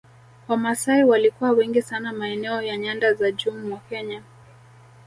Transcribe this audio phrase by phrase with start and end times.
[0.47, 4.23] Wamasai walikuwa wengi sana maeneo ya nyanda za juu mwa Kenya